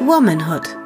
[0.00, 0.76] Womanhood.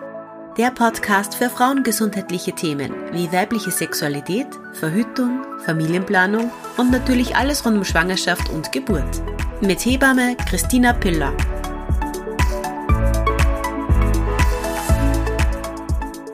[0.57, 7.85] Der Podcast für frauengesundheitliche Themen wie weibliche Sexualität, Verhütung, Familienplanung und natürlich alles rund um
[7.85, 9.23] Schwangerschaft und Geburt.
[9.61, 11.33] Mit Hebamme Christina Piller.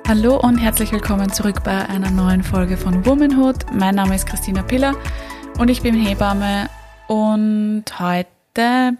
[0.08, 3.72] Hallo und herzlich willkommen zurück bei einer neuen Folge von Womanhood.
[3.72, 4.94] Mein Name ist Christina Piller
[5.58, 6.68] und ich bin Hebamme
[7.08, 8.96] und heute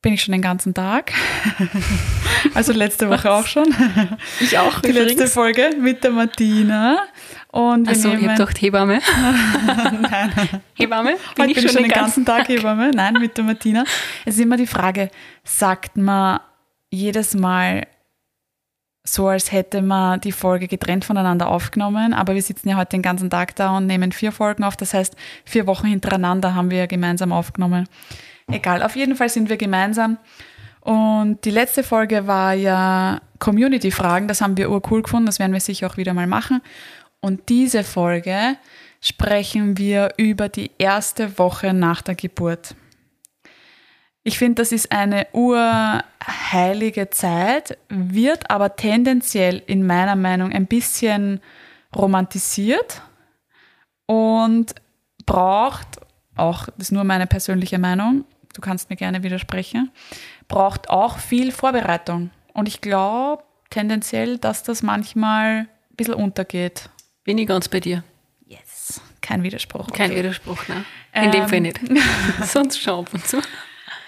[0.00, 1.12] bin ich schon den ganzen Tag.
[2.54, 3.66] also letzte Woche auch schon.
[4.40, 4.80] Ich auch.
[4.80, 5.12] Die übrigens.
[5.12, 6.98] letzte Folge mit der Martina.
[7.50, 9.00] Und also, nehmen, ihr habt gedacht Hebamme?
[10.00, 10.32] Nein.
[10.74, 11.10] Hebamme?
[11.12, 12.90] Bin Heute ich bin schon den ganzen Tag, Tag Hebamme?
[12.92, 13.84] Nein, mit der Martina.
[14.24, 15.10] Es ist immer die Frage,
[15.44, 16.40] sagt man
[16.90, 17.86] jedes Mal
[19.04, 23.02] so, als hätte man die Folge getrennt voneinander aufgenommen, aber wir sitzen ja heute den
[23.02, 24.76] ganzen Tag da und nehmen vier Folgen auf.
[24.76, 27.88] Das heißt, vier Wochen hintereinander haben wir gemeinsam aufgenommen.
[28.50, 30.18] Egal, auf jeden Fall sind wir gemeinsam.
[30.80, 34.26] Und die letzte Folge war ja Community-Fragen.
[34.26, 35.26] Das haben wir urcool gefunden.
[35.26, 36.62] Das werden wir sicher auch wieder mal machen.
[37.20, 38.56] Und diese Folge
[39.00, 42.74] sprechen wir über die erste Woche nach der Geburt.
[44.24, 51.40] Ich finde, das ist eine urheilige Zeit, wird aber tendenziell in meiner Meinung ein bisschen
[51.94, 53.02] romantisiert
[54.06, 54.74] und
[55.24, 55.86] braucht,
[56.36, 58.24] auch das ist nur meine persönliche Meinung,
[58.58, 59.92] du kannst mir gerne widersprechen,
[60.48, 62.30] braucht auch viel Vorbereitung.
[62.54, 66.90] Und ich glaube tendenziell, dass das manchmal ein bisschen untergeht.
[67.22, 68.02] Bin ich ganz bei dir.
[68.46, 69.00] Yes.
[69.20, 69.86] Kein Widerspruch.
[69.92, 70.84] Kein Widerspruch, ne?
[71.14, 71.78] In ähm, dem Fall nicht.
[72.42, 73.40] Sonst schon ab und zu.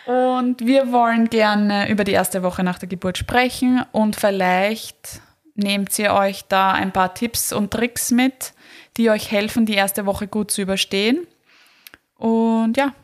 [0.07, 5.21] Und wir wollen gerne über die erste Woche nach der Geburt sprechen und vielleicht
[5.55, 8.53] nehmt ihr euch da ein paar Tipps und Tricks mit,
[8.97, 11.25] die euch helfen, die erste Woche gut zu überstehen.
[12.17, 12.95] Und ja,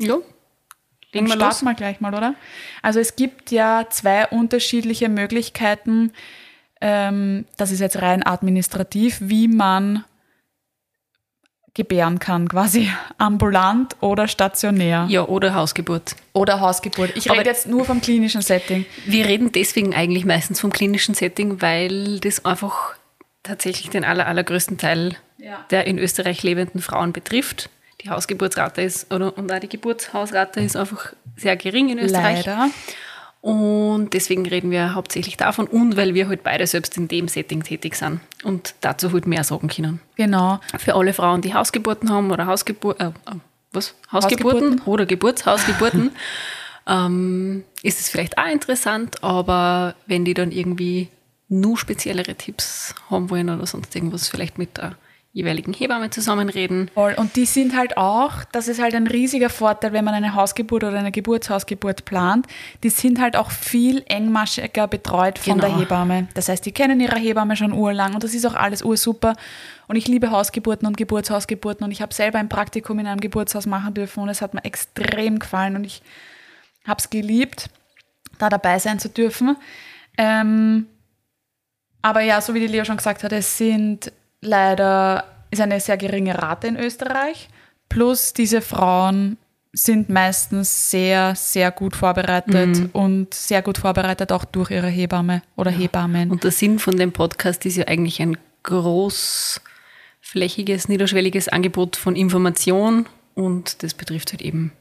[0.00, 0.18] ja.
[1.12, 2.34] Legen wir starten wir gleich mal, oder?
[2.82, 6.12] Also es gibt ja zwei unterschiedliche Möglichkeiten,
[6.80, 10.04] ähm, das ist jetzt rein administrativ, wie man
[11.74, 15.06] gebären kann, quasi ambulant oder stationär.
[15.08, 16.16] Ja, oder Hausgeburt.
[16.32, 17.16] Oder Hausgeburt.
[17.16, 18.86] Ich rede jetzt nur vom klinischen Setting.
[19.04, 22.94] Wir reden deswegen eigentlich meistens vom klinischen Setting, weil das einfach
[23.42, 25.64] tatsächlich den aller, allergrößten Teil ja.
[25.70, 27.70] der in Österreich lebenden Frauen betrifft
[28.02, 32.46] die Hausgeburtsrate ist, oder, und auch die Geburtshausrate ist einfach sehr gering in Österreich.
[32.46, 32.70] Leider.
[33.42, 37.62] Und deswegen reden wir hauptsächlich davon und weil wir halt beide selbst in dem Setting
[37.62, 40.00] tätig sind und dazu halt mehr sagen können.
[40.16, 40.60] Genau.
[40.78, 43.12] Für alle Frauen, die Hausgeburten haben oder Hausgebur äh,
[43.72, 43.94] was?
[44.12, 44.80] Hausgeburten, Hausgeburten?
[44.84, 46.10] oder Geburtshausgeburten,
[46.86, 51.08] ähm, ist es vielleicht auch interessant, aber wenn die dann irgendwie
[51.48, 54.96] nur speziellere Tipps haben wollen oder sonst irgendwas, vielleicht mit der
[55.32, 56.90] jeweiligen Hebamme zusammenreden.
[56.92, 57.14] Voll.
[57.16, 60.82] Und die sind halt auch, das ist halt ein riesiger Vorteil, wenn man eine Hausgeburt
[60.82, 62.46] oder eine Geburtshausgeburt plant,
[62.82, 65.68] die sind halt auch viel engmaschiger betreut von genau.
[65.68, 66.28] der Hebamme.
[66.34, 69.34] Das heißt, die kennen ihre Hebamme schon urlang und das ist auch alles ursuper.
[69.86, 73.66] Und ich liebe Hausgeburten und Geburtshausgeburten und ich habe selber ein Praktikum in einem Geburtshaus
[73.66, 76.02] machen dürfen und es hat mir extrem gefallen und ich
[76.88, 77.70] habe es geliebt,
[78.38, 79.56] da dabei sein zu dürfen.
[80.18, 80.86] Ähm,
[82.02, 85.96] aber ja, so wie die Leo schon gesagt hat, es sind leider ist eine sehr
[85.96, 87.48] geringe Rate in Österreich.
[87.88, 89.36] Plus diese Frauen
[89.72, 92.88] sind meistens sehr, sehr gut vorbereitet mhm.
[92.92, 95.78] und sehr gut vorbereitet auch durch ihre Hebamme oder ja.
[95.78, 96.30] Hebammen.
[96.30, 103.06] Und der Sinn von dem Podcast ist ja eigentlich ein großflächiges, niederschwelliges Angebot von Information
[103.34, 104.72] und das betrifft halt eben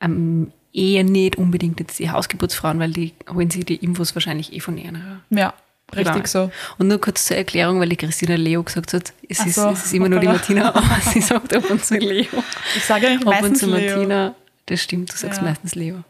[0.00, 4.60] ähm, eher nicht unbedingt jetzt die Hausgeburtsfrauen, weil die holen sich die Infos wahrscheinlich eh
[4.60, 5.52] von ihrer ja.
[5.94, 6.50] Richtig so.
[6.78, 9.86] Und nur kurz zur Erklärung, weil die Christina Leo gesagt hat, es, ist, so, es
[9.86, 12.42] ist, immer nur die Martina, aber sie sagt ab und zu Leo.
[12.76, 13.96] Ich sage eigentlich ab meistens und zu Leo.
[13.96, 14.34] Martina,
[14.66, 15.48] das stimmt, du sagst ja.
[15.48, 16.02] meistens Leo.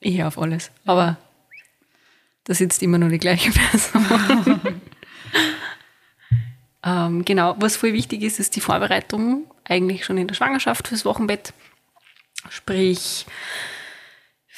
[0.00, 0.70] Ich höre auf alles.
[0.84, 1.16] Aber
[2.44, 4.60] da sitzt immer nur die gleiche Person.
[6.84, 11.04] ähm, genau, was voll wichtig ist, ist die Vorbereitung eigentlich schon in der Schwangerschaft fürs
[11.04, 11.52] Wochenbett.
[12.48, 13.26] Sprich,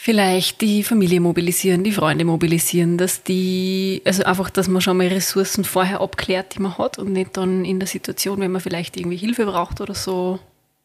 [0.00, 5.08] Vielleicht die Familie mobilisieren, die Freunde mobilisieren, dass die, also einfach, dass man schon mal
[5.08, 8.96] Ressourcen vorher abklärt, die man hat und nicht dann in der Situation, wenn man vielleicht
[8.96, 10.38] irgendwie Hilfe braucht oder so,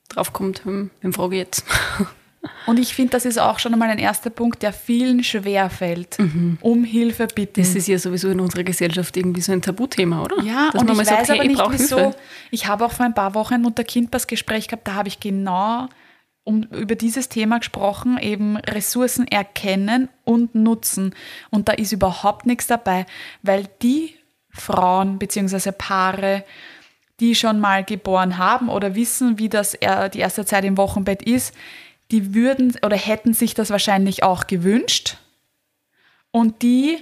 [0.10, 1.64] draufkommt, hm, wem frage ich jetzt?
[2.66, 6.20] Und ich finde, das ist auch schon einmal ein erster Punkt, der vielen schwer fällt.
[6.20, 6.58] Mhm.
[6.60, 7.62] Um Hilfe bitten.
[7.62, 10.42] Das ist ja sowieso in unserer Gesellschaft irgendwie so ein Tabuthema, oder?
[10.44, 11.98] Ja, Dass und ich weiß sagt, hey, aber nicht, wieso.
[11.98, 12.18] Hilfe.
[12.52, 15.88] Ich habe auch vor ein paar Wochen ein Mutter-Kind-Pass-Gespräch gehabt, da habe ich genau
[16.44, 21.16] um, über dieses Thema gesprochen, eben Ressourcen erkennen und nutzen.
[21.50, 23.06] Und da ist überhaupt nichts dabei,
[23.42, 24.16] weil die
[24.50, 25.72] Frauen bzw.
[25.72, 26.44] Paare,
[27.20, 31.54] die schon mal geboren haben oder wissen, wie das die erste Zeit im Wochenbett ist,
[32.12, 35.18] die würden oder hätten sich das wahrscheinlich auch gewünscht.
[36.32, 36.98] Und die,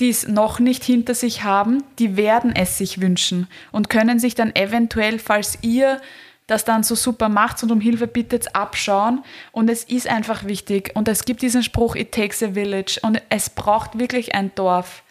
[0.00, 4.34] die es noch nicht hinter sich haben, die werden es sich wünschen und können sich
[4.34, 6.00] dann eventuell, falls ihr
[6.48, 9.22] das dann so super macht und um Hilfe bittet, abschauen.
[9.52, 10.90] Und es ist einfach wichtig.
[10.94, 12.98] Und es gibt diesen Spruch, it takes a village.
[13.02, 15.04] Und es braucht wirklich ein Dorf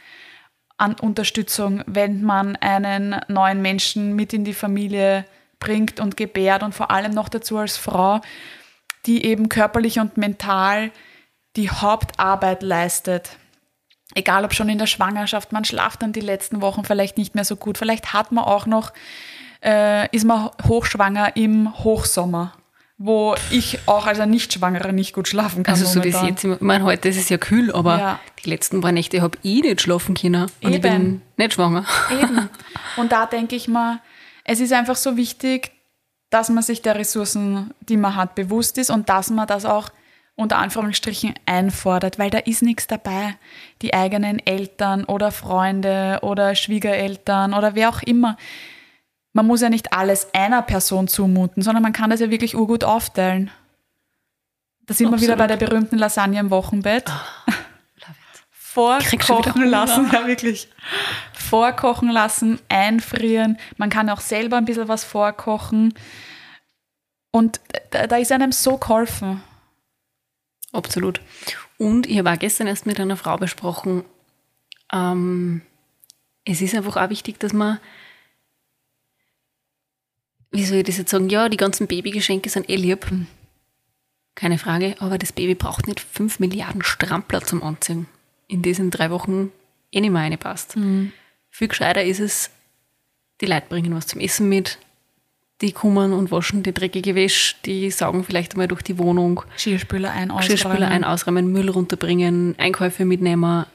[0.77, 5.25] an Unterstützung, wenn man einen neuen Menschen mit in die Familie
[5.59, 8.19] bringt und gebärt und vor allem noch dazu als Frau,
[9.05, 10.91] die eben körperlich und mental
[11.55, 13.37] die Hauptarbeit leistet.
[14.15, 17.45] Egal ob schon in der Schwangerschaft, man schlaft dann die letzten Wochen vielleicht nicht mehr
[17.45, 18.91] so gut, vielleicht hat man auch noch,
[19.63, 22.53] äh, ist man hochschwanger im Hochsommer,
[22.97, 25.73] wo ich auch als eine Nichtschwangere nicht gut schlafen kann.
[25.75, 26.35] Also so wie momentan.
[26.35, 28.19] es jetzt, ich meine, heute ist es ja kühl, aber Ja.
[28.43, 30.49] die letzten paar Nächte habe ich nicht schlafen können.
[30.63, 31.21] Und ich bin Eben.
[31.37, 31.85] nicht schwanger.
[32.11, 32.49] Eben.
[32.97, 33.99] Und da denke ich mal,
[34.43, 35.71] es ist einfach so wichtig,
[36.29, 39.89] dass man sich der Ressourcen, die man hat, bewusst ist und dass man das auch
[40.35, 43.35] unter Anführungsstrichen einfordert, weil da ist nichts dabei.
[43.81, 48.37] Die eigenen Eltern oder Freunde oder Schwiegereltern oder wer auch immer.
[49.37, 52.83] Man muss ja nicht alles einer Person zumuten, sondern man kann das ja wirklich urgut
[52.83, 53.51] aufteilen.
[54.87, 57.11] Da sind wir wieder bei der berühmten Lasagne im Wochenbett.
[57.93, 58.15] Wieder
[58.49, 60.69] Vorkochen lassen, ja wirklich.
[61.33, 63.59] Vorkochen lassen, einfrieren.
[63.77, 65.93] Man kann auch selber ein bisschen was vorkochen.
[67.29, 67.61] Und
[67.91, 69.43] da, da ist einem so geholfen.
[70.73, 71.21] Absolut.
[71.77, 74.03] Und ich habe auch gestern erst mit einer Frau besprochen,
[74.91, 75.61] ähm,
[76.43, 77.79] es ist einfach auch wichtig, dass man,
[80.51, 83.05] wie soll ich das jetzt sagen, ja, die ganzen Babygeschenke sind eh lieb.
[84.35, 88.07] Keine Frage, aber das Baby braucht nicht 5 Milliarden Strampler zum Anziehen,
[88.47, 89.51] in diesen drei Wochen
[89.91, 90.77] eh nicht mehr reinpasst.
[91.49, 92.51] Viel gescheiter ist es,
[93.41, 94.77] die Leute bringen was zum Essen mit,
[95.61, 99.43] die kommen und waschen die dreckige Wäsche, die saugen vielleicht einmal durch die Wohnung.
[99.55, 100.93] Geschirrspüler ein, Geschirrspüler ausräumen.
[100.93, 103.65] ein, ausräumen, Müll runterbringen, Einkäufe mitnehmen.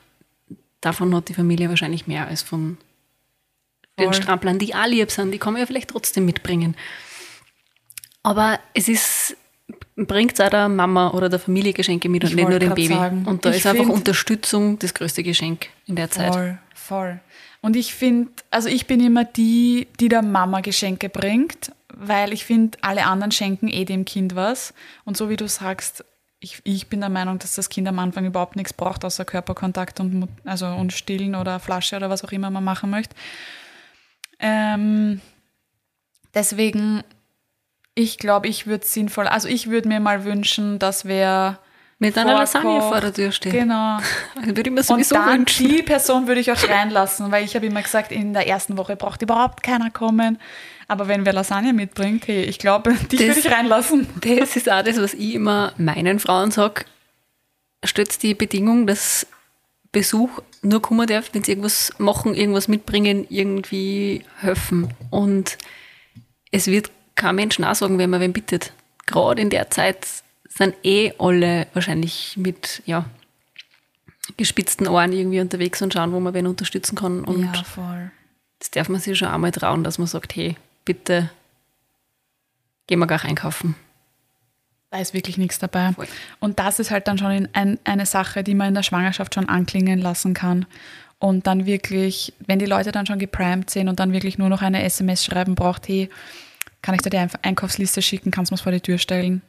[0.81, 2.79] Davon hat die Familie wahrscheinlich mehr als von
[3.99, 4.12] den.
[4.12, 5.33] Stramplern, die auch lieb sind.
[5.33, 6.77] Die kann man ja vielleicht trotzdem mitbringen.
[8.23, 9.37] Aber es ist,
[9.97, 12.94] bringt auch der Mama oder der Familie Geschenke mit und Ich nicht nur dem Baby.
[12.94, 16.33] sagen, und da ist einfach Unterstützung das größte Geschenk in der Zeit.
[16.33, 17.21] Voll, voll.
[17.61, 22.44] Und ich finde, also ich bin immer die, die der Mama Geschenke bringt, weil ich
[22.44, 24.75] finde, alle anderen schenken eh dem Kind was.
[25.05, 26.05] Und so wie du sagst,
[26.41, 30.00] ich, ich bin der Meinung, dass das Kind am Anfang überhaupt nichts braucht, außer Körperkontakt
[30.00, 33.15] und, also, und Stillen oder Flasche oder was auch immer man machen möchte.
[34.43, 35.21] Ähm,
[36.35, 37.03] deswegen,
[37.94, 41.59] ich glaube, ich würde sinnvoll, also ich würde mir mal wünschen, dass wer
[41.99, 43.53] Mit einer Lasagne vor der Tür steht.
[43.53, 43.99] Genau.
[44.44, 45.69] Würde ich mir Und sowieso dann wünschen.
[45.69, 48.97] die Person würde ich auch reinlassen, weil ich habe immer gesagt, in der ersten Woche
[48.97, 50.39] braucht überhaupt keiner kommen.
[50.89, 54.09] Aber wenn wer Lasagne mitbringt, hey, ich glaube, die würde ich reinlassen.
[54.21, 56.85] Das ist auch das, was ich immer meinen Frauen sage.
[57.85, 59.27] Stützt die Bedingung, dass
[59.93, 64.93] Besuch nur kommen darf, wenn sie irgendwas machen, irgendwas mitbringen, irgendwie helfen.
[65.11, 65.59] Und
[66.50, 68.73] es wird kein Mensch nachsagen, wenn man wen bittet.
[69.06, 70.06] Gerade in der Zeit
[70.49, 73.05] sind eh alle wahrscheinlich mit ja,
[74.37, 77.25] gespitzten Ohren irgendwie unterwegs und schauen, wo man wen unterstützen kann.
[77.25, 78.11] Und voll.
[78.59, 81.31] das darf man sich schon einmal trauen, dass man sagt, hey, bitte
[82.87, 83.75] gehen wir gar einkaufen.
[84.93, 85.93] Da ist wirklich nichts dabei.
[85.94, 86.06] Voll.
[86.39, 89.35] Und das ist halt dann schon in ein, eine Sache, die man in der Schwangerschaft
[89.35, 90.67] schon anklingen lassen kann.
[91.19, 94.61] Und dann wirklich, wenn die Leute dann schon geprimed sind und dann wirklich nur noch
[94.61, 96.11] eine SMS schreiben braucht, hey,
[96.82, 99.41] kann ich dir die Einkaufsliste schicken, kannst du es vor die Tür stellen?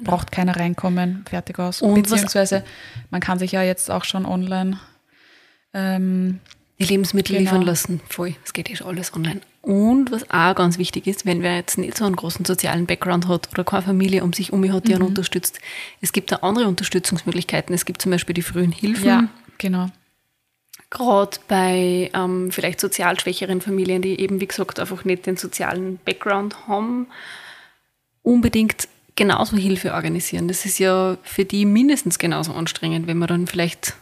[0.00, 1.82] Braucht keiner reinkommen, fertig aus.
[1.82, 2.62] Und Beziehungsweise,
[3.10, 4.78] man kann sich ja jetzt auch schon online
[5.74, 6.38] ähm,
[6.78, 7.50] Die Lebensmittel Genau.
[7.50, 8.00] liefern lassen.
[8.08, 8.36] Voll.
[8.44, 9.40] Es geht eh schon alles online.
[9.68, 13.28] Und was auch ganz wichtig ist, wenn wer jetzt nicht so einen großen sozialen Background
[13.28, 15.00] hat oder keine Familie um sich um hat, die Mhm.
[15.00, 15.58] einen unterstützt,
[16.00, 17.74] es gibt da andere Unterstützungsmöglichkeiten.
[17.74, 19.04] Es gibt zum Beispiel die frühen Hilfen.
[19.04, 19.90] ja, genau.
[20.88, 25.98] Gerade bei ähm, vielleicht sozial schwächeren Familien, die eben, wie gesagt, einfach nicht den sozialen
[26.02, 27.06] Background haben,
[28.22, 30.48] unbedingt genauso Hilfe organisieren.
[30.48, 33.96] Das ist ja für die mindestens genauso anstrengend, wenn man dann vielleicht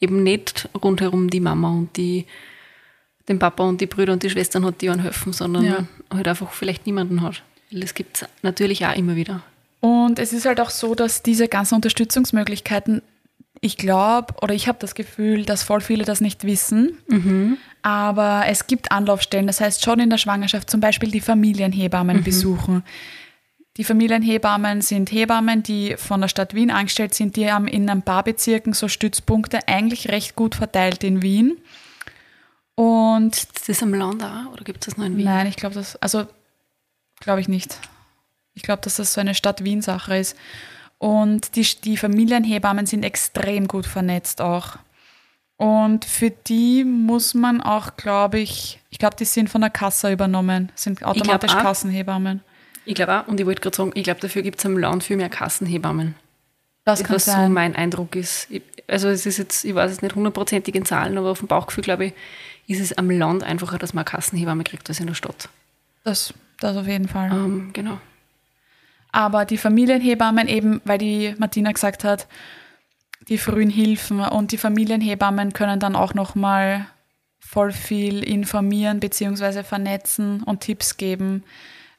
[0.00, 2.24] eben nicht rundherum die Mama und die,
[3.28, 5.86] den Papa und die Brüder und die Schwestern hat, die helfen, sondern Ja.
[6.12, 7.42] halt einfach vielleicht niemanden hat.
[7.70, 9.42] Weil das gibt es natürlich auch immer wieder.
[9.80, 13.02] Und es ist halt auch so, dass diese ganzen Unterstützungsmöglichkeiten,
[13.60, 16.98] ich glaube oder ich habe das Gefühl, dass voll viele das nicht wissen.
[17.82, 22.82] Aber es gibt Anlaufstellen, das heißt schon in der Schwangerschaft zum Beispiel die Familienhebammen besuchen.
[23.76, 27.36] Die Familienhebammen sind Hebammen, die von der Stadt Wien angestellt sind.
[27.36, 31.56] Die haben in ein paar Bezirken so Stützpunkte eigentlich recht gut verteilt in Wien.
[32.78, 35.24] Und Ist das am Land auch oder gibt es das nur in Wien?
[35.24, 36.28] Nein, ich glaube das, also
[37.18, 37.76] glaube ich nicht.
[38.54, 40.36] Ich glaube, dass das so eine Stadt-Wien-Sache ist.
[40.98, 44.76] Und die, die Familienhebammen sind extrem gut vernetzt auch.
[45.56, 50.12] Und für die muss man auch, glaube ich, ich glaube, die sind von der Kasse
[50.12, 51.62] übernommen, sind automatisch auch.
[51.62, 52.44] Kassenhebammen.
[52.84, 55.02] Ich glaube auch, und ich wollte gerade sagen, ich glaube, dafür gibt es am Land
[55.02, 56.14] viel mehr Kassenhebammen.
[56.84, 58.46] Das kann was so mein Eindruck ist.
[58.50, 61.48] Ich, also es ist jetzt, ich weiß es nicht hundertprozentig in Zahlen, aber auf dem
[61.48, 62.12] Bauchgefühl, glaube ich,
[62.68, 65.48] ist es am Land einfacher, dass man eine Kassenhebamme kriegt als in der Stadt.
[66.04, 67.30] Das, das auf jeden Fall.
[67.32, 67.98] Ähm, genau.
[69.10, 72.28] Aber die Familienhebammen eben, weil die Martina gesagt hat,
[73.28, 76.86] die frühen Hilfen und die Familienhebammen können dann auch noch mal
[77.38, 81.44] voll viel informieren beziehungsweise vernetzen und Tipps geben,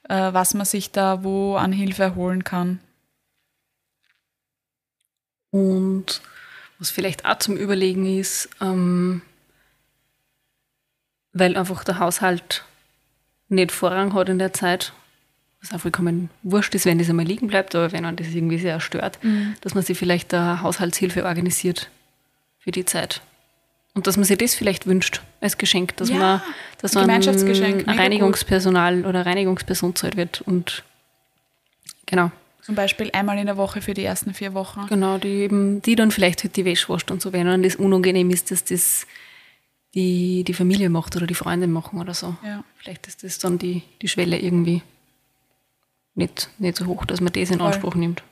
[0.08, 2.80] äh, was man sich da wo an Hilfe erholen kann.
[5.52, 6.22] Und
[6.78, 9.24] was vielleicht auch zum Überlegen ist, ähm,
[11.34, 12.64] weil einfach der Haushalt
[13.50, 14.94] nicht Vorrang hat in der Zeit,
[15.62, 18.60] was auch vollkommen wurscht ist, wenn das einmal liegen bleibt, aber wenn man das irgendwie
[18.60, 19.20] sehr stört,
[19.62, 21.90] dass man sich vielleicht eine Haushaltshilfe organisiert
[22.60, 23.22] für die Zeit.
[23.96, 26.42] Und dass man sich das vielleicht wünscht als Geschenk, dass Ja, man
[26.80, 28.00] dass ein man Gemeinschaftsgeschenk, ein mega gut.
[28.02, 30.84] Reinigungspersonal oder Reinigungsperson zahlt wird und
[32.06, 32.32] genau.
[32.62, 34.86] Zum Beispiel einmal in der Woche für die ersten vier Wochen.
[34.88, 37.76] Genau, die eben, die dann vielleicht halt die Wäsche wascht und so, wenn dann das
[37.76, 39.08] unangenehm ist, dass das
[39.96, 42.36] die, die Familie macht oder die Freunde machen oder so.
[42.44, 42.64] Ja.
[42.78, 44.84] Vielleicht ist das dann die, die Schwelle irgendwie
[46.16, 47.68] nicht, nicht so hoch, dass man das in Voll.
[47.68, 48.24] Anspruch nimmt.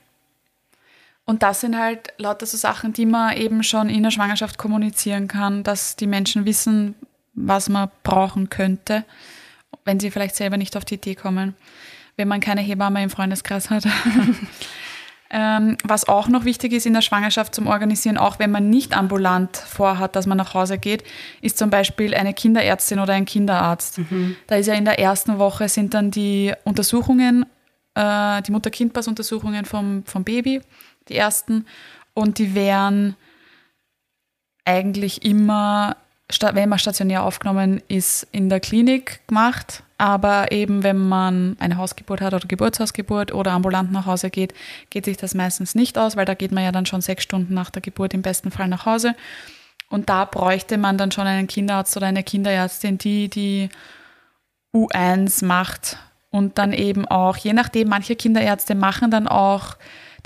[1.25, 5.27] Und das sind halt lauter so Sachen, die man eben schon in der Schwangerschaft kommunizieren
[5.27, 6.95] kann, dass die Menschen wissen,
[7.33, 9.03] was man brauchen könnte,
[9.83, 11.53] wenn sie vielleicht selber nicht auf die Idee kommen,
[12.15, 13.85] wenn man keine Hebamme im Freundeskreis hat.
[15.29, 18.95] ähm, was auch noch wichtig ist in der Schwangerschaft zum Organisieren, auch wenn man nicht
[18.95, 21.03] ambulant vorhat, dass man nach Hause geht,
[21.41, 23.99] ist zum Beispiel eine Kinderärztin oder ein Kinderarzt.
[24.47, 27.45] Da ist ja in der ersten Woche sind dann die Untersuchungen,
[27.95, 30.61] äh, die Mutter-Kind-Pass-Untersuchungen vom, vom Baby,
[31.09, 31.65] die ersten.
[32.13, 33.15] Und die wären
[34.65, 35.97] eigentlich immer,
[36.29, 39.83] wenn man stationär aufgenommen ist, in der Klinik gemacht.
[39.97, 44.53] Aber eben, wenn man eine Hausgeburt hat oder Geburtshausgeburt oder ambulant nach Hause geht,
[44.89, 47.53] geht sich das meistens nicht aus, weil da geht man ja dann schon sechs Stunden
[47.53, 49.15] nach der Geburt im besten Fall nach Hause.
[49.89, 53.69] Und da bräuchte man dann schon einen Kinderarzt oder eine Kinderärztin, die die
[54.73, 55.97] U1 macht
[56.29, 59.77] und dann eben auch, je nachdem, manche Kinderärzte machen dann auch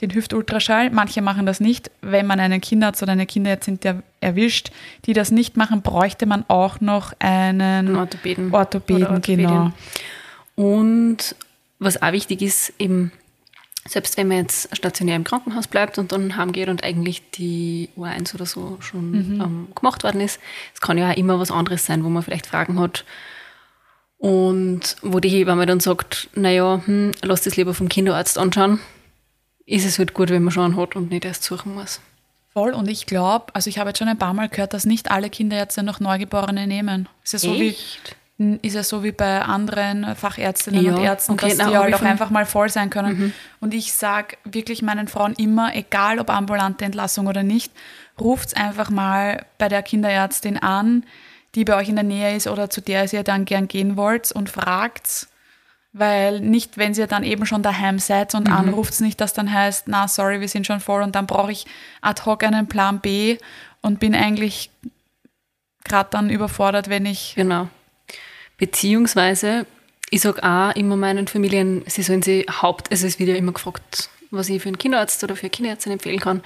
[0.02, 1.92] den Hüftultraschall, manche machen das nicht.
[2.02, 4.72] Wenn man einen Kinderarzt oder eine Kinderärztin der erwischt,
[5.06, 8.54] die das nicht machen, bräuchte man auch noch einen Ein Orthopäden.
[8.54, 9.48] Orthopäden, oder Orthopädin.
[9.48, 9.72] genau.
[10.56, 11.36] Und
[11.80, 13.12] was auch wichtig ist, eben,
[13.88, 18.36] selbst wenn man jetzt stationär im Krankenhaus bleibt und dann heimgeht und eigentlich die U1
[18.36, 20.40] oder so schon ähm, gemacht worden ist,
[20.74, 23.06] es kann ja auch immer was anderes sein, wo man vielleicht Fragen hat
[24.22, 28.80] und wo die Hebamme dann sagt, naja, hm, lass das lieber vom Kinderarzt anschauen,
[29.72, 32.02] ist es halt gut, wenn man schon einen hat und nicht erst suchen muss.
[32.54, 32.74] Voll.
[32.74, 35.30] Und ich glaube, also ich habe jetzt schon ein paar Mal gehört, dass nicht alle
[35.30, 37.08] Kinderärzte noch Neugeborene nehmen.
[37.24, 38.18] Ist ja so wie Echt?
[38.62, 41.94] ist ja so wie bei anderen Fachärztinnen Ja, und Ärzten, okay, dass na, die halt
[41.94, 43.34] auch einfach mal voll sein können.
[43.60, 47.72] Und ich sage wirklich meinen Frauen immer, egal ob ambulante Entlassung oder nicht,
[48.20, 51.06] ruft einfach mal bei der Kinderärztin an,
[51.56, 54.32] die bei euch in der Nähe ist oder zu der ihr dann gern gehen wollt
[54.32, 55.28] und fragt,
[55.94, 59.88] weil nicht, wenn ihr dann eben schon daheim seid und anruft, nicht, dass dann heißt,
[59.88, 61.66] na sorry, wir sind schon voll und dann brauche ich
[62.02, 63.38] ad hoc einen Plan B
[63.82, 64.72] und bin eigentlich
[65.84, 67.68] gerade dann überfordert, wenn ich Genau.
[68.58, 69.66] Beziehungsweise,
[70.12, 73.54] ich sage auch immer meinen Familien, sie sollen sie Haupt, also es wird ja immer
[73.54, 76.42] gefragt, was ich für einen Kinderarzt oder für eine Kinderärztin empfehlen kann.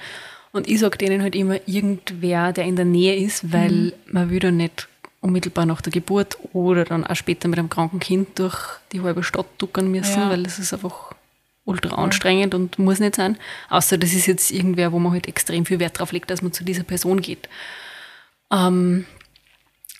[0.52, 4.38] Und ich sage denen halt immer irgendwer, der in der Nähe ist, weil man will
[4.38, 4.88] dann nicht
[5.26, 8.56] unmittelbar nach der Geburt oder dann auch später mit einem kranken Kind durch
[8.92, 10.30] die halbe Stadt duckern müssen, Ja.
[10.30, 11.12] weil das ist einfach
[11.64, 13.36] ultra anstrengend und muss nicht sein.
[13.68, 16.52] Außer das ist jetzt irgendwer, wo man halt extrem viel Wert drauf legt, dass man
[16.52, 17.48] zu dieser Person geht.
[18.52, 19.06] Ähm,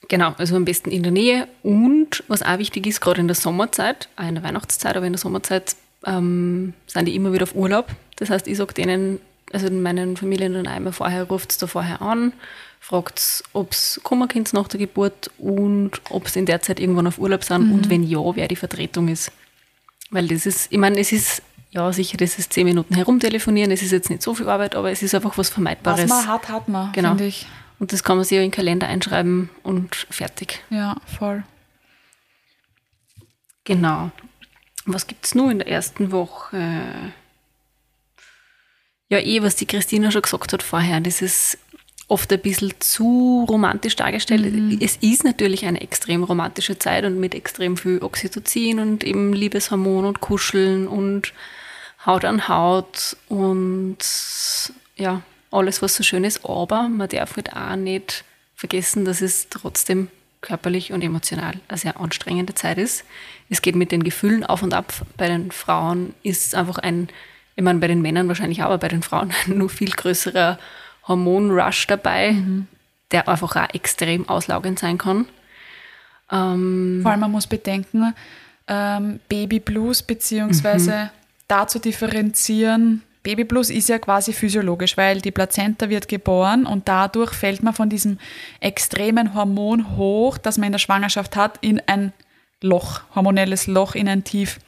[0.09, 1.49] Genau, also am besten in der Nähe.
[1.65, 5.15] Und was auch wichtig ist, gerade in der Sommerzeit, auch in der Weihnachtszeit, aber in
[5.15, 5.75] der Sommerzeit
[6.07, 7.89] ähm, sind die immer wieder auf Urlaub.
[8.15, 9.19] Das heißt, ich sage denen,
[9.53, 12.33] also in meinen Familien dann einmal vorher, ruft da vorher an,
[12.81, 17.07] fragt ob es kommen könnt nach der Geburt und ob sie in der Zeit irgendwann
[17.07, 19.33] auf Urlaub sind und wenn ja, wer die Vertretung ist.
[20.11, 23.83] Weil das ist, ich meine, es ist, ja sicher, das ist zehn Minuten herumtelefonieren, es
[23.83, 26.09] ist jetzt nicht so viel Arbeit, aber es ist einfach was Vermeidbares.
[26.09, 27.11] Was man hat, hat man, Genau.
[27.11, 27.47] finde ich.
[27.79, 30.65] Und das kann man sich ja in den Kalender einschreiben und fertig.
[30.71, 31.45] Ja, voll.
[33.65, 34.11] Genau.
[34.87, 36.57] Was gibt es nur in der ersten Woche?
[39.09, 41.59] Ja, eh, was die Christina schon gesagt hat vorher, das ist
[42.09, 44.81] oft ein bisschen zu romantisch dargestellt.
[44.81, 50.05] Es ist natürlich eine extrem romantische Zeit und mit extrem viel Oxytocin und eben Liebeshormon
[50.05, 51.33] und Kuscheln und
[52.05, 53.99] Haut an Haut und
[54.97, 56.45] ja, alles, was so schön ist.
[56.45, 60.09] Aber man darf halt auch nicht vergessen, dass es trotzdem
[60.41, 63.05] körperlich und emotional eine sehr anstrengende Zeit ist.
[63.51, 64.93] Es geht mit den Gefühlen auf und ab.
[65.17, 67.09] Bei den Frauen ist einfach ein,
[67.57, 70.59] ich meine, bei den Männern wahrscheinlich auch, aber bei den Frauen ein nur viel größerer
[71.09, 72.67] Hormonrush dabei, mhm.
[73.11, 75.27] der einfach auch extrem auslaugend sein kann.
[76.31, 78.15] Ähm, Vor allem, man muss bedenken,
[78.69, 81.11] ähm, Baby Blues beziehungsweise mhm.
[81.49, 86.87] da zu differenzieren, Baby Blues ist ja quasi physiologisch, weil die Plazenta wird geboren und
[86.87, 88.19] dadurch fällt man von diesem
[88.61, 92.13] extremen Hormon hoch, das man in der Schwangerschaft hat, in ein
[92.63, 94.61] Loch, hormonelles Loch, in ein Tief.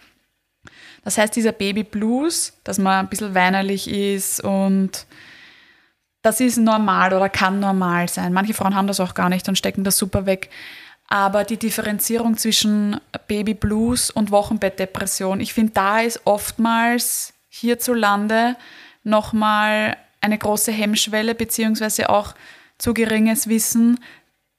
[1.04, 5.06] Das heißt, dieser Baby Blues, dass man ein bisschen weinerlich ist und
[6.22, 8.32] das ist normal oder kann normal sein.
[8.32, 10.50] Manche Frauen haben das auch gar nicht und stecken das super weg.
[11.06, 18.56] Aber die Differenzierung zwischen Baby Blues und Wochenbettdepression, ich finde, da ist oftmals hierzulande
[19.04, 22.34] nochmal eine große Hemmschwelle beziehungsweise auch
[22.76, 23.98] zu geringes Wissen,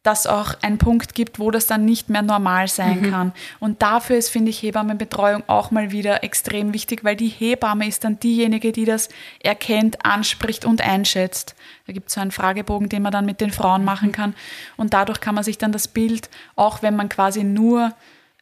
[0.04, 3.12] dass auch ein Punkt gibt, wo das dann nicht mehr normal sein mhm.
[3.12, 3.34] kann.
[3.60, 8.06] Und dafür ist, finde ich, Hebammenbetreuung auch mal wieder extrem wichtig, weil die Hebamme ist
[8.06, 9.10] dann diejenige, die das
[9.44, 11.56] erkennt, anspricht und einschätzt.
[11.86, 14.14] Da gibt es so einen Fragebogen, den man dann mit den Frauen machen mhm.
[14.14, 14.36] kann.
[14.78, 17.94] Und dadurch kann man sich dann das Bild, auch wenn man quasi nur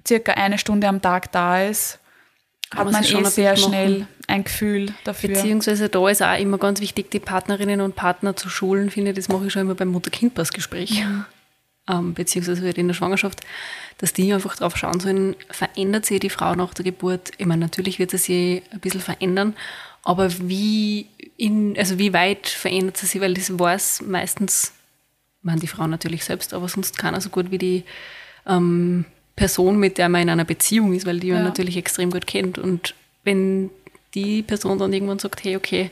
[0.07, 1.99] circa eine Stunde am Tag da ist,
[2.75, 5.29] hat man eh sehr schnell ein Gefühl dafür.
[5.29, 9.15] Beziehungsweise da ist auch immer ganz wichtig, die Partnerinnen und Partner zu schulen, finde ich,
[9.15, 11.25] das mache ich schon immer beim Mutter-Kind-Pass-Gespräch, mhm.
[11.89, 13.41] Ähm, beziehungsweise halt in der Schwangerschaft,
[13.97, 17.31] dass die einfach drauf schauen sollen, verändert sich die Frau nach der Geburt?
[17.37, 19.55] Ich meine, natürlich wird sie sich ein bisschen verändern,
[20.03, 24.73] aber wie, in, also wie weit verändert sie sich, weil das weiß meistens,
[25.41, 27.83] meine die Frau natürlich selbst, aber sonst keiner so gut wie die
[28.45, 32.25] ähm, Person, mit der man in einer Beziehung ist, weil die man natürlich extrem gut
[32.25, 32.57] kennt.
[32.57, 33.69] Und wenn
[34.15, 35.91] die Person dann irgendwann sagt, hey, okay,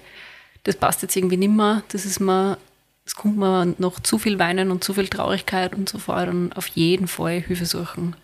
[0.63, 2.57] das passt jetzt irgendwie nicht mehr, das ist mir,
[3.05, 6.53] es kommt mir noch zu viel Weinen und zu viel Traurigkeit und so fort, dann
[6.53, 8.15] auf jeden Fall Hilfe suchen.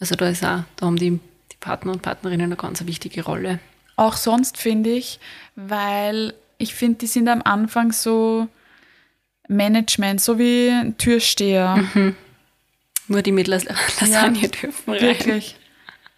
[0.00, 1.20] Also da ist auch, da haben die,
[1.52, 3.60] die Partner und Partnerinnen eine ganz wichtige Rolle.
[3.96, 5.20] Auch sonst finde ich,
[5.56, 8.48] weil ich finde, die sind am Anfang so
[9.46, 11.76] Management, so wie Türsteher.
[11.76, 12.16] Mhm.
[13.08, 15.00] Nur die mit Las Lasagne ja, dürfen rein.
[15.00, 15.56] Wirklich.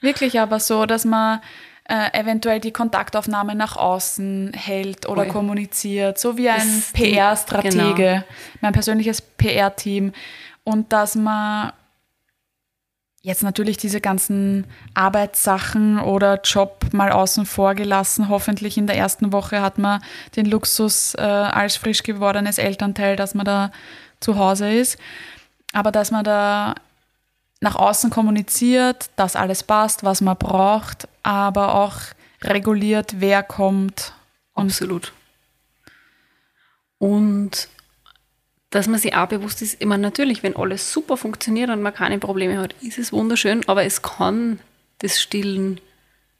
[0.00, 1.40] Wirklich aber so, dass man
[1.88, 8.22] äh, eventuell die Kontaktaufnahme nach außen hält oder oh kommuniziert, so wie ein PR-Stratege, genau.
[8.60, 10.12] mein persönliches PR-Team.
[10.64, 11.72] Und dass man
[13.22, 18.28] jetzt natürlich diese ganzen Arbeitssachen oder Job mal außen vor gelassen.
[18.28, 20.00] Hoffentlich in der ersten Woche hat man
[20.36, 23.70] den Luxus äh, als frisch gewordenes Elternteil, dass man da
[24.20, 24.98] zu Hause ist
[25.76, 26.74] aber dass man da
[27.60, 31.96] nach außen kommuniziert, dass alles passt, was man braucht, aber auch
[32.42, 34.12] reguliert, wer kommt.
[34.54, 35.12] Absolut.
[36.98, 37.68] Und
[38.70, 42.18] dass man sich auch bewusst ist, meine, natürlich, wenn alles super funktioniert und man keine
[42.18, 44.58] Probleme hat, ist es wunderschön, aber es kann
[44.98, 45.80] das Stillen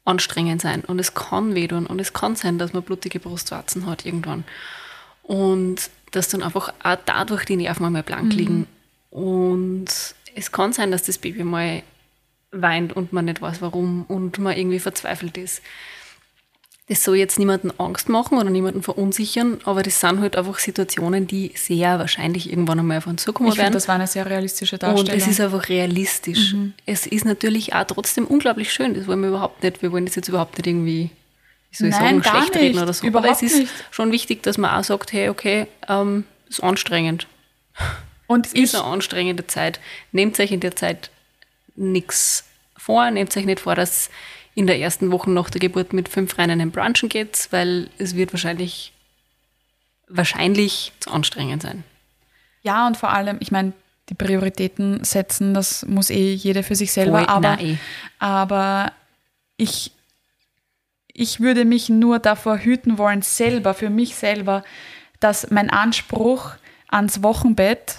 [0.05, 4.07] anstrengend sein und es kann wehtun und es kann sein, dass man blutige Brustwarzen hat
[4.07, 4.44] irgendwann.
[5.22, 8.38] Und dass dann einfach auch dadurch die Nerven einmal blank mhm.
[8.38, 8.66] liegen
[9.11, 9.87] und
[10.37, 11.83] es kann sein, dass das Baby mal
[12.53, 15.62] weint und man nicht weiß warum und man irgendwie verzweifelt ist.
[16.88, 21.27] Das soll jetzt niemanden Angst machen oder niemanden verunsichern, aber das sind halt einfach Situationen,
[21.27, 23.72] die sehr wahrscheinlich irgendwann einmal auf uns zukommen ich werden.
[23.72, 25.11] das war eine sehr realistische Darstellung.
[25.11, 26.55] Und es ist einfach realistisch.
[26.55, 26.75] Mhm.
[26.85, 28.94] Es ist natürlich auch trotzdem unglaublich schön.
[28.94, 29.83] Das wollen wir überhaupt nicht.
[29.83, 31.11] Wir wollen das jetzt überhaupt nicht irgendwie,
[31.72, 33.05] wie soll ich Nein, sagen, schlecht reden oder so.
[33.05, 33.72] Überhaupt aber es ist nicht.
[33.90, 37.27] schon wichtig, dass man auch sagt, hey, okay, ähm, ist anstrengend.
[38.26, 39.80] Und es ist eine anstrengende Zeit.
[40.12, 41.10] Nehmt euch in der Zeit
[41.76, 42.44] nichts
[42.76, 43.10] vor.
[43.10, 44.10] Nehmt euch nicht vor, dass
[44.54, 48.16] in der ersten Woche nach der Geburt mit fünf Rennen im Brunchen geht, weil es
[48.16, 48.92] wird wahrscheinlich,
[50.08, 51.84] wahrscheinlich zu anstrengend sein.
[52.62, 53.74] Ja, und vor allem, ich meine,
[54.08, 57.78] die Prioritäten setzen, das muss eh jeder für sich selber, Voll, aber, nein.
[58.18, 58.92] aber
[59.56, 59.92] ich,
[61.12, 64.64] ich würde mich nur davor hüten wollen, selber, für mich selber,
[65.20, 66.52] dass mein Anspruch
[66.88, 67.96] ans Wochenbett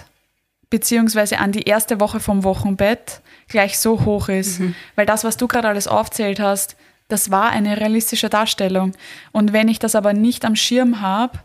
[0.70, 4.60] beziehungsweise an die erste Woche vom Wochenbett gleich so hoch ist.
[4.60, 4.74] Mhm.
[4.96, 6.76] Weil das, was du gerade alles aufzählt hast,
[7.08, 8.92] das war eine realistische Darstellung.
[9.32, 11.38] Und wenn ich das aber nicht am Schirm habe,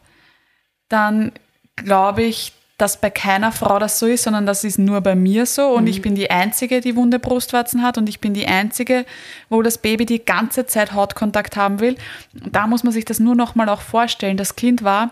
[0.90, 1.32] dann
[1.78, 5.46] glaube ich, dass bei keiner Frau das so ist, sondern das ist nur bei mir
[5.46, 5.70] so.
[5.70, 5.90] Und mhm.
[5.90, 7.98] ich bin die Einzige, die wunde Brustwarzen hat.
[7.98, 9.06] Und ich bin die Einzige,
[9.50, 11.96] wo das Baby die ganze Zeit Hautkontakt haben will.
[12.34, 14.36] Und da muss man sich das nur noch mal auch vorstellen.
[14.36, 15.12] Das Kind war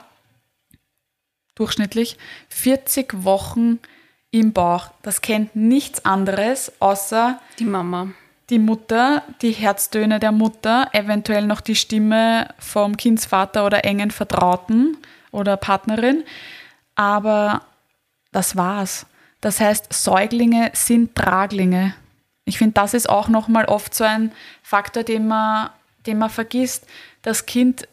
[1.56, 2.18] durchschnittlich
[2.50, 3.80] 40 Wochen
[4.32, 4.88] im Bauch.
[5.02, 8.08] Das kennt nichts anderes außer die Mama.
[8.50, 14.98] Die Mutter, die Herztöne der Mutter, eventuell noch die Stimme vom Kindsvater oder engen Vertrauten
[15.32, 16.24] oder Partnerin.
[16.96, 17.62] Aber
[18.32, 19.06] das war's.
[19.40, 21.94] Das heißt, Säuglinge sind Traglinge.
[22.46, 25.70] Ich finde, das ist auch nochmal oft so ein Faktor, den man,
[26.06, 26.86] den man vergisst.
[27.22, 27.88] Das Kind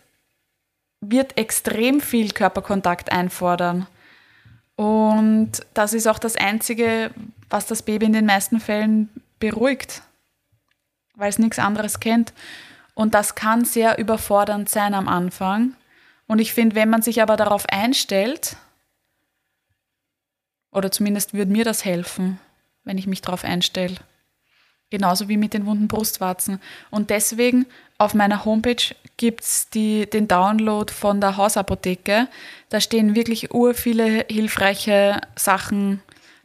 [1.00, 3.86] wird extrem viel Körperkontakt einfordern.
[4.78, 7.10] Und das ist auch das Einzige,
[7.50, 9.08] was das Baby in den meisten Fällen
[9.40, 10.02] beruhigt,
[11.16, 12.32] weil es nichts anderes kennt.
[12.94, 15.74] Und das kann sehr überfordernd sein am Anfang.
[16.28, 18.56] Und ich finde, wenn man sich aber darauf einstellt,
[20.70, 22.38] oder zumindest würde mir das helfen,
[22.84, 23.96] wenn ich mich darauf einstelle.
[24.90, 26.60] Genauso wie mit den wunden Brustwarzen.
[26.90, 27.66] Und deswegen
[27.98, 32.28] auf meiner Homepage gibt es den Download von der Hausapotheke.
[32.70, 36.00] Da stehen wirklich ur viele hilfreiche Sachen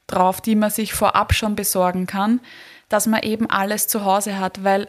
[0.08, 2.42] drauf, die man sich vorab schon besorgen kann,
[2.90, 4.88] dass man eben alles zu Hause hat, weil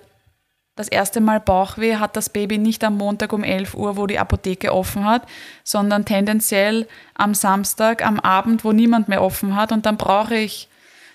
[0.77, 4.19] das erste Mal Bauchweh hat das Baby nicht am Montag um 11 Uhr, wo die
[4.19, 5.23] Apotheke offen hat,
[5.63, 9.71] sondern tendenziell am Samstag, am Abend, wo niemand mehr offen hat.
[9.71, 10.69] Und dann brauche ich,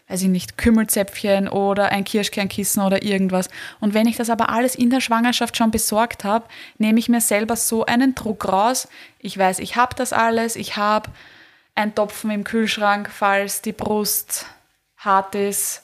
[0.10, 3.48] weiß ich nicht, Kümmelzäpfchen oder ein Kirschkernkissen oder irgendwas.
[3.80, 6.46] Und wenn ich das aber alles in der Schwangerschaft schon besorgt habe,
[6.80, 8.88] nehme ich mir selber so einen Druck raus.
[9.20, 11.12] Ich weiß, ich habe das alles, ich habe
[11.76, 14.48] ein Topfen im Kühlschrank, falls die Brust
[14.98, 15.84] hart ist.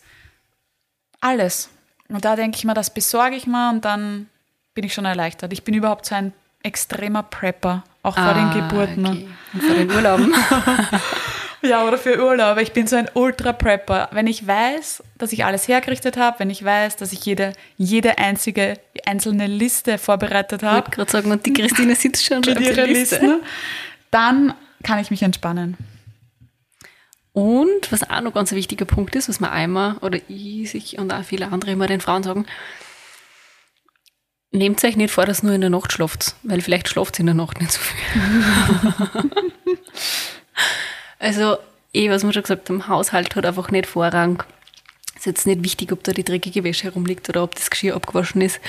[1.22, 1.70] Alles.
[2.10, 4.28] Und da denke ich mir, das besorge ich mal und dann
[4.74, 5.54] bin ich schon erleichtert.
[5.54, 6.34] Ich bin überhaupt so ein
[6.64, 9.06] extremer Prepper, auch ah, vor den ah, Geburten.
[9.06, 9.30] Okay.
[9.54, 10.36] Und vor den Urlauben.
[11.66, 12.62] ja, oder für Urlaube.
[12.62, 14.10] Ich bin so ein Ultra-Prepper.
[14.12, 18.18] Wenn ich weiß, dass ich alles hergerichtet habe, wenn ich weiß, dass ich jede, jede
[18.18, 20.78] einzige einzelne Liste vorbereitet habe.
[20.78, 23.16] Ich wollte gerade sagen, und die Christine sitzt schon mit ihrer Liste.
[23.16, 23.42] Listen,
[24.12, 25.78] dann kann ich mich entspannen.
[27.34, 30.98] Und was auch noch ganz ein wichtiger Punkt ist, was man einmal oder ich sich
[30.98, 32.46] und auch viele andere immer den Frauen sagen,
[34.52, 37.36] nehmt euch nicht vor, dass nur in der Nacht schlaft, weil vielleicht schlaft in der
[37.36, 38.00] Nacht nicht so viel.
[41.26, 41.58] also,
[41.94, 44.44] eh, was wir schon gesagt haben, Haushalt hat einfach nicht Vorrang.
[45.16, 48.42] Ist jetzt nicht wichtig, ob da die dreckige Wäsche herumliegt oder ob das Geschirr abgewaschen
[48.42, 48.60] ist.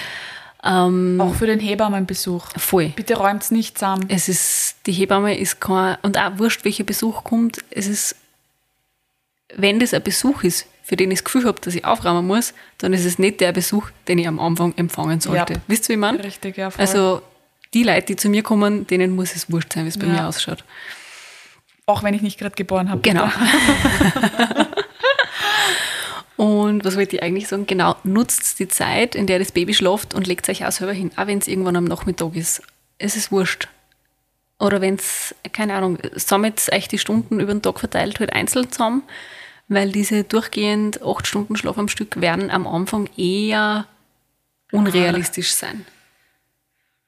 [0.65, 2.47] Ähm, auch für den Hebammenbesuch.
[2.57, 2.93] Voll.
[2.97, 4.07] Bitte räumt es nicht zusammen.
[4.09, 8.17] Es ist, die Hebamme ist kein, und auch wurscht, welcher Besuch kommt, es ist
[9.55, 12.55] wenn das ein Besuch ist, für den ich das Gefühl habe, dass ich aufräumen muss,
[12.79, 15.55] dann ist es nicht der Besuch, den ich am Anfang empfangen sollte.
[15.55, 15.61] Ja.
[15.67, 16.23] Wisst ihr, wie meine?
[16.23, 16.71] Richtig, ja.
[16.71, 16.81] Voll.
[16.81, 17.23] Also
[17.75, 20.13] die Leute, die zu mir kommen, denen muss es wurscht sein, wie es bei ja.
[20.13, 20.65] mir ausschaut.
[21.87, 23.01] Auch wenn ich nicht gerade geboren habe.
[23.01, 23.29] Genau.
[26.37, 27.67] und was wollte ich eigentlich sagen?
[27.67, 31.13] Genau, nutzt die Zeit, in der das Baby schläft und legt euch auch selber hin,
[31.17, 32.63] auch wenn es irgendwann am Nachmittag ist.
[32.99, 33.69] Es ist wurscht.
[34.59, 38.71] Oder wenn es, keine Ahnung, sammelt euch die Stunden über den Tag verteilt halt einzeln
[38.73, 39.03] zusammen
[39.69, 43.87] weil diese durchgehend acht Stunden Schlaf am Stück werden am Anfang eher
[44.73, 45.85] unrealistisch sein.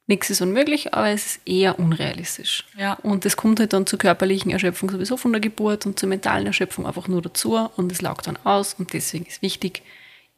[0.09, 2.65] Nichts ist unmöglich, aber es ist eher unrealistisch.
[2.79, 2.95] Ja.
[2.95, 6.47] Und es kommt halt dann zur körperlichen Erschöpfung sowieso von der Geburt und zur mentalen
[6.47, 9.83] Erschöpfung einfach nur dazu und es laugt dann aus und deswegen ist wichtig,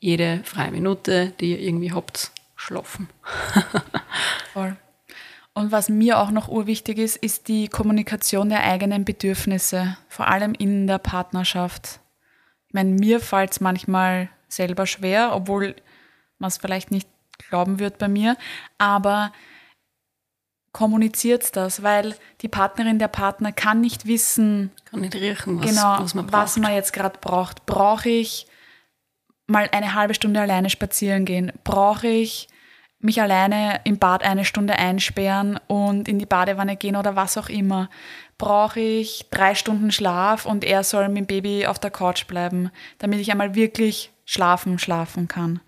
[0.01, 3.09] jede freie Minute, die ihr irgendwie habt, schlafen.
[4.53, 4.77] Voll.
[5.55, 10.53] Und was mir auch noch urwichtig ist, ist die Kommunikation der eigenen Bedürfnisse, vor allem
[10.53, 12.01] in der Partnerschaft.
[12.67, 15.77] Ich meine, mir fällt es manchmal selber schwer, obwohl
[16.39, 17.09] man es vielleicht nicht
[17.49, 18.37] glauben wird bei mir,
[18.77, 19.33] aber
[20.73, 25.97] kommuniziert das, weil die Partnerin, der Partner kann nicht wissen, kann nicht riechen, was, genau,
[26.01, 27.67] was man, was man jetzt gerade braucht.
[27.67, 28.47] Brauche ich
[29.47, 31.53] mal eine halbe Stunde alleine spazieren gehen?
[31.65, 32.49] Brauche ich
[33.01, 37.49] mich alleine im Bad eine Stunde einsperren und in die Badewanne gehen oder was auch
[37.49, 37.89] immer?
[38.39, 42.71] Brauche ich drei Stunden Schlaf und er soll mit dem Baby auf der Couch bleiben,
[42.99, 45.61] damit ich einmal wirklich schlafen, schlafen kann?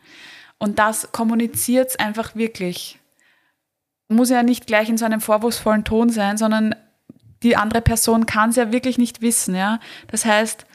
[0.59, 2.99] Und das kommuniziert es einfach wirklich.
[4.15, 6.75] Muss ja nicht gleich in so einem vorwurfsvollen Ton sein, sondern
[7.43, 9.81] die andere Person kann es ja wirklich nicht wissen, ja.
[10.09, 10.67] Das heißt,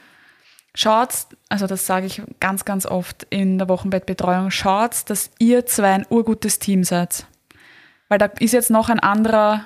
[0.74, 1.10] schaut,
[1.48, 6.06] also das sage ich ganz, ganz oft in der Wochenbettbetreuung, schaut, dass ihr zwei ein
[6.08, 7.26] urgutes Team seid.
[8.08, 9.64] Weil da ist jetzt noch ein anderer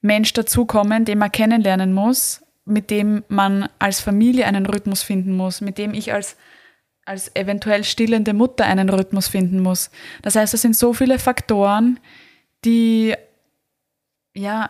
[0.00, 5.60] Mensch dazukommen, den man kennenlernen muss, mit dem man als Familie einen Rhythmus finden muss,
[5.60, 6.36] mit dem ich als,
[7.04, 9.90] als eventuell stillende Mutter einen Rhythmus finden muss.
[10.22, 12.00] Das heißt, es sind so viele Faktoren,
[12.64, 13.14] die,
[14.34, 14.68] ja,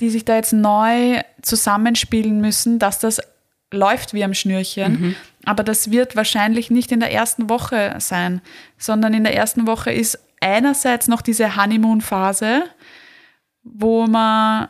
[0.00, 3.20] die sich da jetzt neu zusammenspielen müssen, dass das
[3.72, 4.92] läuft wie am Schnürchen.
[4.92, 5.16] Mhm.
[5.44, 8.40] Aber das wird wahrscheinlich nicht in der ersten Woche sein,
[8.78, 12.64] sondern in der ersten Woche ist einerseits noch diese Honeymoon-Phase,
[13.62, 14.68] wo man,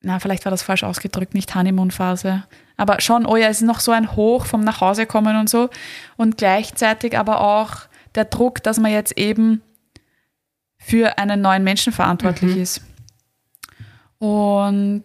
[0.00, 2.44] na, vielleicht war das falsch ausgedrückt, nicht Honeymoon-Phase,
[2.76, 5.68] aber schon, oh ja, es ist noch so ein Hoch vom Nachhausekommen und so.
[6.16, 7.72] Und gleichzeitig aber auch
[8.14, 9.62] der Druck, dass man jetzt eben
[10.88, 12.62] für einen neuen Menschen verantwortlich mhm.
[12.62, 12.80] ist.
[14.18, 15.04] Und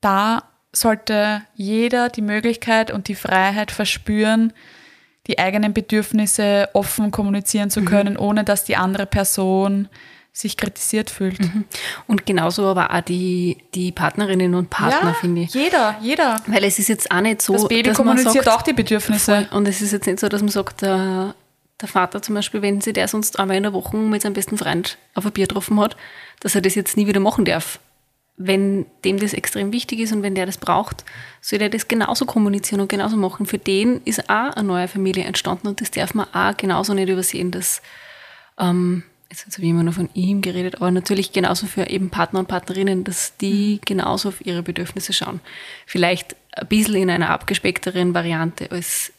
[0.00, 4.54] da sollte jeder die Möglichkeit und die Freiheit verspüren,
[5.26, 8.20] die eigenen Bedürfnisse offen kommunizieren zu können, mhm.
[8.20, 9.88] ohne dass die andere Person
[10.32, 11.40] sich kritisiert fühlt.
[11.40, 11.64] Mhm.
[12.06, 15.52] Und genauso aber auch die, die Partnerinnen und Partner, ja, finde ich.
[15.52, 16.40] Jeder, jeder.
[16.46, 17.52] Weil es ist jetzt auch nicht so.
[17.52, 19.46] Das Baby kommuniziert sagt, auch die Bedürfnisse.
[19.50, 21.34] Und es ist jetzt nicht so, dass man sagt, der,
[21.82, 24.56] der Vater zum Beispiel, wenn sie der sonst einmal in der Woche mit seinem besten
[24.56, 25.96] Freund auf ein Bier getroffen hat,
[26.40, 27.78] dass er das jetzt nie wieder machen darf.
[28.38, 31.04] Wenn dem das extrem wichtig ist und wenn der das braucht,
[31.40, 33.44] soll er das genauso kommunizieren und genauso machen.
[33.44, 37.10] Für den ist auch eine neue Familie entstanden und das darf man auch genauso nicht
[37.10, 37.82] übersehen, dass
[38.58, 42.40] ähm, jetzt habe ich immer nur von ihm geredet, aber natürlich genauso für eben Partner
[42.40, 43.80] und Partnerinnen, dass die mhm.
[43.84, 45.40] genauso auf ihre Bedürfnisse schauen.
[45.86, 49.12] Vielleicht ein bisschen in einer abgespeckteren Variante als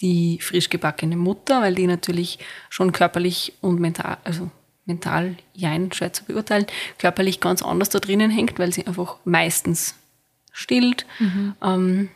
[0.00, 4.50] die frisch gebackene Mutter, weil die natürlich schon körperlich und mental, also
[4.86, 6.66] mental, jein, schwer zu beurteilen,
[6.98, 9.94] körperlich ganz anders da drinnen hängt, weil sie einfach meistens
[10.52, 11.06] stillt.
[11.18, 11.54] Mhm.
[11.62, 12.08] Ähm,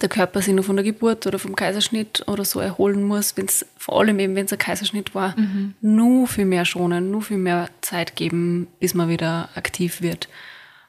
[0.00, 3.46] der Körper sich nur von der Geburt oder vom Kaiserschnitt oder so erholen muss, wenn
[3.46, 5.74] es vor allem eben, wenn es ein Kaiserschnitt war, mhm.
[5.80, 10.28] nur viel mehr schonen, nur viel mehr Zeit geben, bis man wieder aktiv wird.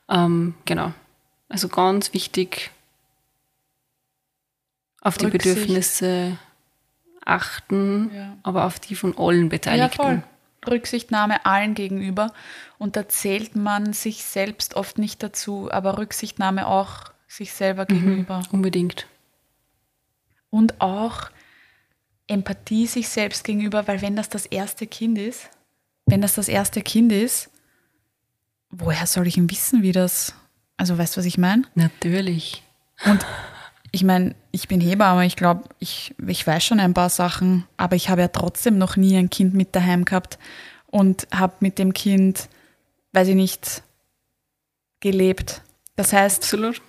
[0.10, 0.92] Ähm, genau.
[1.50, 2.72] Also ganz wichtig,
[5.06, 5.56] auf die Rücksicht.
[5.56, 6.38] Bedürfnisse
[7.24, 8.38] achten, ja.
[8.44, 10.02] aber auf die von allen Beteiligten.
[10.02, 10.24] Ja, voll.
[10.68, 12.34] Rücksichtnahme allen gegenüber.
[12.80, 17.94] Und da zählt man sich selbst oft nicht dazu, aber Rücksichtnahme auch sich selber mhm,
[17.94, 18.42] gegenüber.
[18.52, 19.08] unbedingt.
[20.50, 21.30] Und auch
[22.28, 25.50] Empathie sich selbst gegenüber, weil wenn das das erste Kind ist,
[26.08, 27.52] wenn das das erste Kind ist,
[28.72, 30.34] woher soll ich denn wissen, wie das,
[30.78, 31.64] also weißt du, was ich meine?
[31.76, 32.64] Natürlich.
[33.06, 33.24] Und
[33.96, 37.96] ich meine, ich bin Hebamme, ich glaube, ich, ich weiß schon ein paar Sachen, aber
[37.96, 40.38] ich habe ja trotzdem noch nie ein Kind mit daheim gehabt
[40.88, 42.50] und habe mit dem Kind,
[43.14, 43.84] weiß ich nicht,
[45.00, 45.62] gelebt.
[45.96, 46.82] Das heißt, Absolut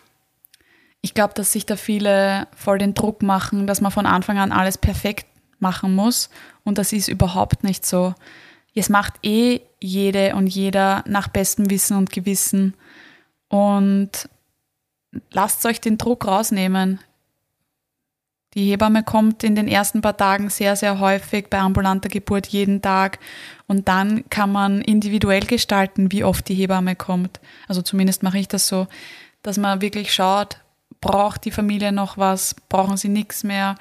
[1.07, 4.51] ich glaube, dass sich da viele voll den Druck machen, dass man von Anfang an
[4.51, 5.27] alles perfekt
[5.61, 6.31] machen muss.
[6.65, 8.15] Und das ist überhaupt nicht so.
[8.75, 12.75] Es macht eh jede und jeder nach bestem Wissen und Gewissen.
[13.49, 14.29] Und
[15.31, 17.01] lasst euch den Druck rausnehmen.
[18.55, 22.81] Die Hebamme kommt in den ersten paar Tagen sehr, sehr häufig bei ambulanter Geburt jeden
[22.81, 23.19] Tag.
[23.67, 27.39] Und dann kann man individuell gestalten, wie oft die Hebamme kommt.
[27.69, 28.87] Also zumindest mache ich das so,
[29.43, 30.57] dass man wirklich schaut,
[31.03, 32.57] braucht die Familie noch was?
[32.71, 33.77] Brauchen sie nichts mehr?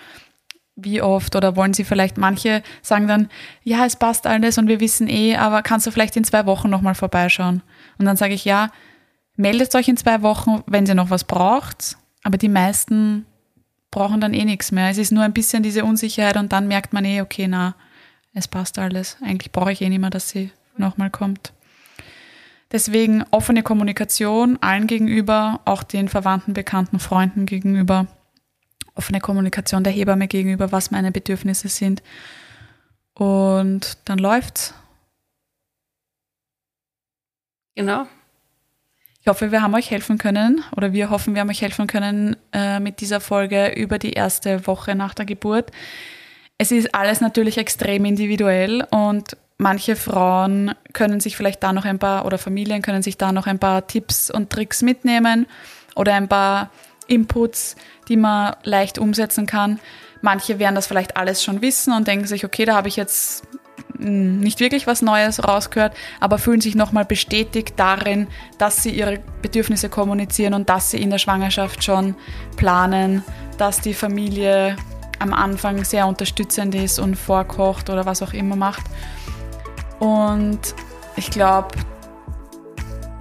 [0.76, 1.38] Wie oft?
[1.38, 3.30] Oder wollen sie vielleicht, manche sagen dann,
[3.64, 6.70] ja, es passt alles und wir wissen eh, aber kannst du vielleicht in zwei Wochen
[6.70, 7.62] nochmal vorbeischauen?
[7.98, 8.72] Und dann sage ich, ja,
[9.36, 11.98] meldet euch in zwei Wochen, wenn ihr noch was braucht.
[12.24, 13.26] Aber die meisten
[13.92, 14.90] brauchen dann eh nichts mehr.
[14.90, 17.76] Es ist nur ein bisschen diese Unsicherheit und dann merkt man eh, okay, na,
[18.34, 19.18] es passt alles.
[19.22, 21.54] Eigentlich brauche ich eh nicht mehr, dass sie nochmal kommt.
[22.72, 28.08] Deswegen offene Kommunikation allen gegenüber, auch den Verwandten, Bekannten, Freunden gegenüber.
[28.96, 32.02] Offene Kommunikation der Hebamme gegenüber, was meine Bedürfnisse sind.
[33.14, 34.74] Und dann läuft's.
[37.76, 38.08] Genau.
[39.26, 42.36] Ich hoffe, wir haben euch helfen können oder wir hoffen, wir haben euch helfen können
[42.54, 45.72] äh, mit dieser Folge über die erste Woche nach der Geburt.
[46.60, 51.98] Es ist alles natürlich extrem individuell und manche Frauen können sich vielleicht da noch ein
[51.98, 55.48] paar oder Familien können sich da noch ein paar Tipps und Tricks mitnehmen
[55.96, 56.70] oder ein paar
[57.08, 59.80] Inputs, die man leicht umsetzen kann.
[60.22, 63.42] Manche werden das vielleicht alles schon wissen und denken sich, okay, da habe ich jetzt
[64.00, 68.28] nicht wirklich was Neues rausgehört, aber fühlen sich nochmal bestätigt darin,
[68.58, 72.16] dass sie ihre Bedürfnisse kommunizieren und dass sie in der Schwangerschaft schon
[72.58, 73.24] planen,
[73.58, 74.76] dass die Familie
[75.20, 78.84] am Anfang sehr unterstützend ist und vorkocht oder was auch immer macht.
[80.00, 80.60] Und
[81.16, 81.70] ich glaube,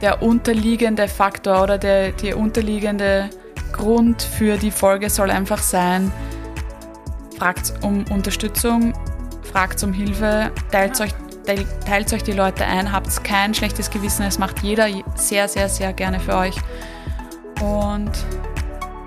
[0.01, 3.31] der unterliegende Faktor oder der, der unterliegende
[3.73, 6.13] Grund für die Folge soll einfach sein,
[7.39, 8.93] fragt um Unterstützung,
[9.55, 11.12] fragt um Hilfe, teilt euch,
[11.87, 15.93] teilt euch die Leute ein, habt kein schlechtes Gewissen, es macht jeder sehr, sehr, sehr
[15.93, 16.57] gerne für euch.
[17.62, 18.11] Und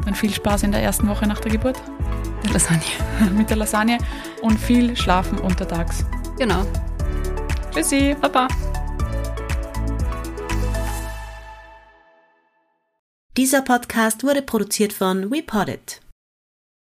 [0.05, 1.81] dann viel Spaß in der ersten Woche nach der Geburt.
[2.43, 2.79] Mit Lasagne.
[3.37, 3.97] Mit der Lasagne
[4.41, 6.05] und viel Schlafen untertags.
[6.39, 6.65] Genau.
[7.73, 8.47] Tschüssi, Baba.
[13.35, 16.06] Dieser Podcast wurde produziert von WePoddit.